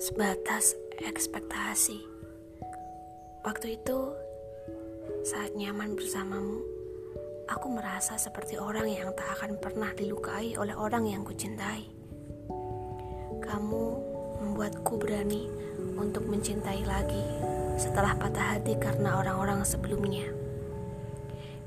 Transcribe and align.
sebatas 0.00 0.80
ekspektasi. 0.96 2.00
Waktu 3.44 3.76
itu, 3.76 4.16
saat 5.28 5.52
nyaman 5.52 5.92
bersamamu, 5.92 6.64
aku 7.44 7.68
merasa 7.68 8.16
seperti 8.16 8.56
orang 8.56 8.88
yang 8.88 9.12
tak 9.12 9.28
akan 9.36 9.60
pernah 9.60 9.92
dilukai 9.92 10.56
oleh 10.56 10.72
orang 10.72 11.04
yang 11.04 11.20
kucintai. 11.20 11.84
Kamu 13.44 13.84
membuatku 14.40 14.96
berani 14.96 15.52
untuk 16.00 16.24
mencintai 16.24 16.80
lagi 16.88 17.24
setelah 17.76 18.16
patah 18.16 18.56
hati 18.56 18.80
karena 18.80 19.20
orang-orang 19.20 19.68
sebelumnya 19.68 20.32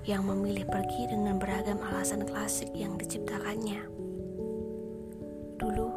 yang 0.10 0.26
memilih 0.26 0.66
pergi 0.66 1.06
dengan 1.06 1.38
beragam 1.38 1.78
alasan 1.86 2.26
klasik 2.26 2.74
yang 2.74 2.98
diciptakannya. 2.98 3.86
Dulu, 5.62 5.90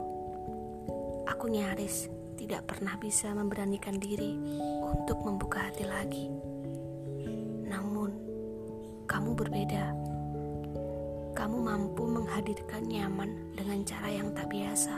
aku 1.25 1.49
nyaris 1.49 2.13
tidak 2.37 2.69
pernah 2.69 2.95
bisa 3.01 3.33
memberanikan 3.33 3.97
diri 3.97 4.37
untuk 4.85 5.19
membuka 5.25 5.65
hati 5.65 5.89
lagi. 5.89 6.29
Namun, 7.65 8.13
kamu 9.09 9.33
berbeda. 9.33 9.85
Kamu 11.33 11.57
mampu 11.65 12.05
menghadirkan 12.05 12.85
nyaman 12.85 13.57
dengan 13.57 13.81
cara 13.89 14.09
yang 14.13 14.29
tak 14.37 14.53
biasa. 14.53 14.97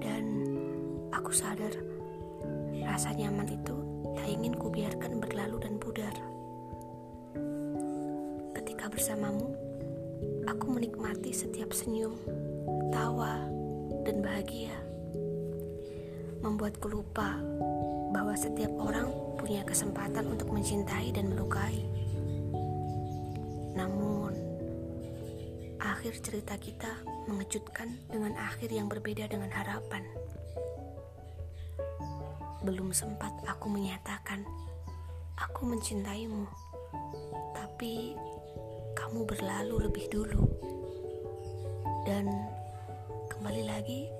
Dan 0.00 0.24
aku 1.12 1.32
sadar, 1.32 1.72
rasa 2.84 3.16
nyaman 3.16 3.48
itu 3.48 3.76
tak 4.16 4.28
ingin 4.28 4.52
kubiarkan 4.56 5.16
berlalu 5.16 5.56
dan 5.64 5.74
pudar. 5.80 6.14
Ketika 8.52 8.92
bersamamu, 8.92 9.48
aku 10.44 10.64
menikmati 10.68 11.32
setiap 11.32 11.72
senyum, 11.72 12.16
tawa, 12.92 13.48
dan 14.04 14.24
bahagia 14.24 14.89
membuatku 16.40 16.88
lupa 16.88 17.36
bahwa 18.10 18.32
setiap 18.32 18.72
orang 18.80 19.12
punya 19.36 19.60
kesempatan 19.64 20.24
untuk 20.24 20.48
mencintai 20.48 21.12
dan 21.12 21.28
melukai. 21.28 21.84
Namun, 23.76 24.32
akhir 25.76 26.20
cerita 26.24 26.56
kita 26.56 26.90
mengejutkan 27.28 27.92
dengan 28.08 28.34
akhir 28.40 28.72
yang 28.72 28.88
berbeda 28.88 29.28
dengan 29.28 29.52
harapan. 29.52 30.02
Belum 32.64 32.92
sempat 32.92 33.32
aku 33.44 33.68
menyatakan, 33.72 34.44
aku 35.36 35.68
mencintaimu, 35.68 36.44
tapi 37.56 38.16
kamu 38.96 39.24
berlalu 39.28 39.88
lebih 39.88 40.04
dulu. 40.12 40.44
Dan 42.04 42.28
kembali 43.28 43.62
lagi 43.68 44.19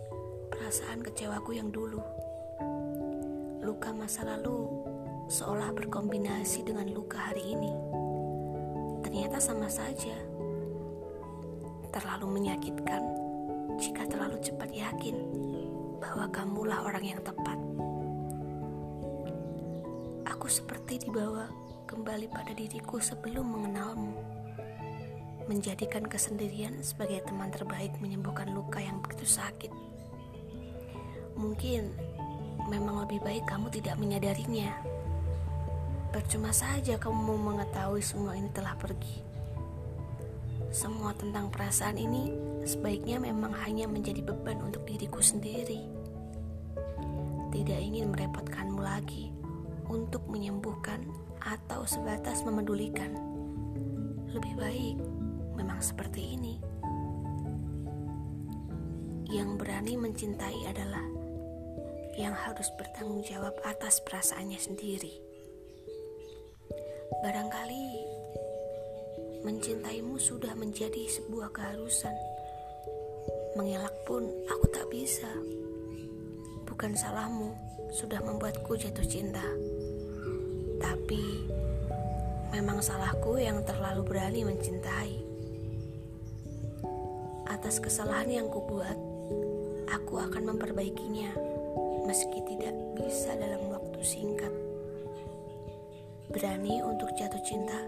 perasaan 0.61 1.01
kecewaku 1.01 1.57
yang 1.57 1.73
dulu. 1.73 2.05
Luka 3.65 3.97
masa 3.97 4.29
lalu 4.29 4.69
seolah 5.33 5.73
berkombinasi 5.73 6.69
dengan 6.69 6.85
luka 6.93 7.17
hari 7.17 7.57
ini. 7.57 7.73
Ternyata 9.01 9.41
sama 9.41 9.73
saja. 9.73 10.13
Terlalu 11.97 12.27
menyakitkan 12.37 13.01
jika 13.81 14.05
terlalu 14.05 14.37
cepat 14.45 14.69
yakin 14.69 15.17
bahwa 15.97 16.29
kamulah 16.29 16.85
orang 16.85 17.09
yang 17.09 17.21
tepat. 17.25 17.57
Aku 20.29 20.45
seperti 20.45 21.09
dibawa 21.09 21.49
kembali 21.89 22.29
pada 22.29 22.53
diriku 22.53 23.01
sebelum 23.01 23.49
mengenalmu. 23.49 24.13
Menjadikan 25.49 26.05
kesendirian 26.05 26.85
sebagai 26.85 27.25
teman 27.25 27.49
terbaik 27.49 27.97
menyembuhkan 28.05 28.53
luka 28.53 28.77
yang 28.77 29.01
begitu 29.01 29.25
sakit. 29.25 29.90
Mungkin 31.41 31.89
memang 32.69 33.09
lebih 33.09 33.25
baik 33.25 33.49
kamu 33.49 33.73
tidak 33.73 33.97
menyadarinya. 33.97 34.77
Percuma 36.13 36.53
saja 36.53 37.01
kamu 37.01 37.17
mau 37.17 37.39
mengetahui 37.55 38.05
semua 38.05 38.37
ini 38.37 38.53
telah 38.53 38.77
pergi. 38.77 39.25
Semua 40.69 41.17
tentang 41.17 41.49
perasaan 41.49 41.97
ini 41.97 42.31
sebaiknya 42.69 43.17
memang 43.17 43.57
hanya 43.65 43.89
menjadi 43.89 44.21
beban 44.21 44.61
untuk 44.61 44.85
diriku 44.85 45.25
sendiri. 45.25 45.81
Tidak 47.51 47.81
ingin 47.81 48.13
merepotkanmu 48.13 48.79
lagi 48.79 49.33
untuk 49.89 50.23
menyembuhkan 50.29 51.03
atau 51.41 51.89
sebatas 51.89 52.45
memedulikan. 52.45 53.17
Lebih 54.31 54.55
baik 54.61 54.97
memang 55.57 55.81
seperti 55.81 56.37
ini. 56.37 56.55
Yang 59.31 59.51
berani 59.59 59.95
mencintai 59.99 60.71
adalah 60.71 61.30
yang 62.19 62.35
harus 62.35 62.67
bertanggung 62.75 63.23
jawab 63.23 63.55
atas 63.63 64.03
perasaannya 64.03 64.59
sendiri. 64.59 65.15
Barangkali 67.21 67.87
mencintaimu 69.45 70.17
sudah 70.17 70.57
menjadi 70.57 71.05
sebuah 71.11 71.53
keharusan. 71.53 72.17
Mengelak 73.59 73.93
pun 74.07 74.25
aku 74.49 74.67
tak 74.73 74.87
bisa. 74.89 75.29
Bukan 76.65 76.97
salahmu 76.97 77.53
sudah 77.93 78.23
membuatku 78.23 78.79
jatuh 78.79 79.05
cinta. 79.05 79.45
Tapi 80.81 81.25
memang 82.57 82.81
salahku 82.81 83.37
yang 83.37 83.61
terlalu 83.67 84.07
berani 84.07 84.47
mencintai. 84.47 85.15
Atas 87.51 87.83
kesalahan 87.83 88.31
yang 88.31 88.49
kubuat, 88.49 88.97
aku 89.91 90.23
akan 90.23 90.55
memperbaikinya 90.55 91.60
meski 92.11 92.43
tidak 92.43 92.75
bisa 92.99 93.39
dalam 93.39 93.71
waktu 93.71 94.03
singkat. 94.03 94.51
Berani 96.27 96.83
untuk 96.83 97.07
jatuh 97.15 97.39
cinta 97.47 97.87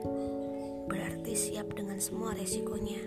berarti 0.87 1.35
siap 1.35 1.75
dengan 1.75 1.99
semua 1.99 2.31
resikonya. 2.39 3.03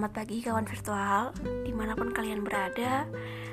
Selamat 0.00 0.16
pagi 0.16 0.40
kawan 0.40 0.64
virtual, 0.64 1.22
di 1.60 1.76
mana 1.76 1.92
pun 1.92 2.08
kalian 2.08 2.40
berada. 2.40 3.04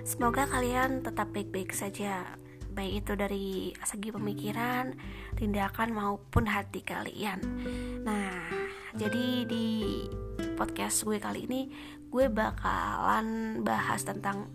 Semoga 0.07 0.47
kalian 0.47 1.03
tetap 1.03 1.35
baik-baik 1.35 1.75
saja. 1.75 2.23
Baik 2.71 3.03
itu 3.03 3.19
dari 3.19 3.75
segi 3.83 4.15
pemikiran, 4.15 4.95
tindakan 5.35 5.91
maupun 5.91 6.47
hati 6.47 6.87
kalian. 6.87 7.43
Nah, 7.99 8.47
jadi 8.95 9.43
di 9.43 10.07
podcast 10.55 11.03
gue 11.03 11.19
kali 11.19 11.51
ini 11.51 11.67
Gue 12.07 12.31
bakalan 12.31 13.59
bahas 13.67 14.07
tentang 14.07 14.47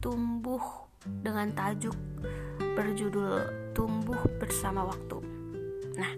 tumbuh 0.00 0.88
dengan 1.04 1.52
tajuk 1.52 2.00
berjudul 2.80 3.44
Tumbuh 3.76 4.24
Bersama 4.40 4.88
Waktu 4.88 5.20
Nah, 6.00 6.12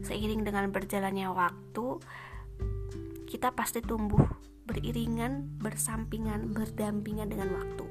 seiring 0.00 0.48
dengan 0.48 0.72
berjalannya 0.72 1.28
waktu 1.28 2.00
Kita 3.26 3.50
pasti 3.50 3.82
tumbuh 3.82 4.22
beriringan, 4.70 5.58
bersampingan, 5.58 6.54
berdampingan 6.54 7.26
dengan 7.26 7.58
waktu. 7.58 7.84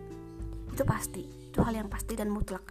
Itu 0.71 0.87
pasti 0.87 1.23
itu 1.51 1.59
hal 1.59 1.75
yang 1.75 1.91
pasti 1.91 2.15
dan 2.15 2.31
mutlak. 2.31 2.63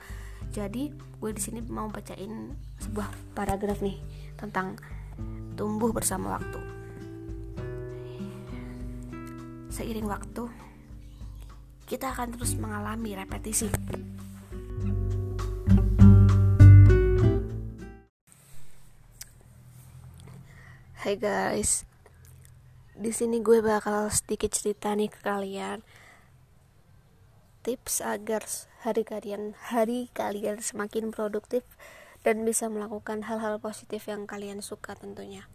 Jadi 0.48 0.92
gue 0.92 1.30
di 1.32 1.40
sini 1.40 1.60
mau 1.64 1.92
bacain 1.92 2.56
sebuah 2.80 3.36
paragraf 3.36 3.84
nih 3.84 4.00
tentang 4.40 4.80
tumbuh 5.60 5.92
bersama 5.92 6.40
waktu. 6.40 6.60
Seiring 9.68 10.08
waktu 10.08 10.48
kita 11.84 12.16
akan 12.16 12.32
terus 12.32 12.56
mengalami 12.56 13.12
repetisi. 13.12 13.68
Hai 21.04 21.20
guys, 21.20 21.84
di 22.94 23.10
sini 23.10 23.42
gue 23.42 23.58
bakal 23.58 24.06
sedikit 24.14 24.54
cerita 24.54 24.94
nih 24.94 25.10
ke 25.10 25.18
kalian 25.18 25.82
tips 27.66 28.04
agar 28.04 28.44
hari 28.86 29.02
kalian 29.02 29.56
hari 29.56 30.12
kalian 30.14 30.60
semakin 30.60 31.10
produktif 31.10 31.64
dan 32.22 32.44
bisa 32.44 32.70
melakukan 32.70 33.24
hal-hal 33.24 33.58
positif 33.58 34.06
yang 34.06 34.24
kalian 34.24 34.64
suka 34.64 34.96
tentunya. 34.96 35.48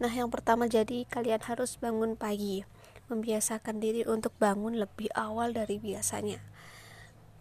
Nah, 0.00 0.10
yang 0.10 0.32
pertama 0.32 0.66
jadi 0.66 1.06
kalian 1.06 1.44
harus 1.44 1.76
bangun 1.76 2.18
pagi. 2.18 2.66
Membiasakan 3.10 3.82
diri 3.82 4.06
untuk 4.06 4.30
bangun 4.38 4.78
lebih 4.78 5.10
awal 5.18 5.50
dari 5.50 5.82
biasanya. 5.82 6.38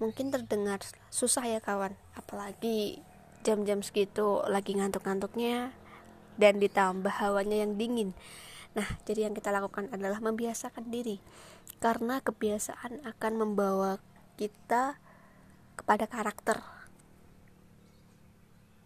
Mungkin 0.02 0.34
terdengar 0.34 0.82
susah 1.14 1.46
ya 1.46 1.62
kawan, 1.62 1.94
apalagi 2.18 3.06
jam-jam 3.46 3.86
segitu 3.86 4.42
lagi 4.50 4.74
ngantuk-ngantuknya 4.74 5.72
dan 6.42 6.58
ditambah 6.58 7.14
hawanya 7.14 7.62
yang 7.62 7.78
dingin. 7.78 8.18
Nah, 8.78 8.86
jadi 9.06 9.30
yang 9.30 9.34
kita 9.34 9.50
lakukan 9.50 9.90
adalah 9.90 10.22
membiasakan 10.22 10.94
diri, 10.94 11.18
karena 11.82 12.22
kebiasaan 12.22 13.02
akan 13.06 13.34
membawa 13.38 13.98
kita 14.38 15.02
kepada 15.80 16.06
karakter 16.06 16.79